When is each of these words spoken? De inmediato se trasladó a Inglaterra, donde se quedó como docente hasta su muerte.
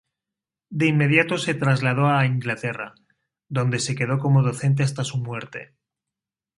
De 0.71 0.87
inmediato 0.87 1.37
se 1.37 1.53
trasladó 1.53 2.07
a 2.07 2.25
Inglaterra, 2.25 2.95
donde 3.49 3.77
se 3.77 3.93
quedó 3.93 4.17
como 4.17 4.41
docente 4.41 4.81
hasta 4.81 5.03
su 5.03 5.19
muerte. 5.19 5.75